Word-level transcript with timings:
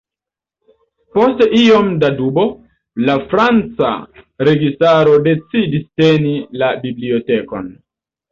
Post 1.17 1.41
iom 1.57 1.91
da 2.03 2.09
dubo, 2.21 2.45
la 3.09 3.17
franca 3.33 3.91
registaro 4.49 5.13
decidis 5.29 5.85
teni 6.03 6.33
la 6.63 6.71
bibliotekon. 6.87 7.69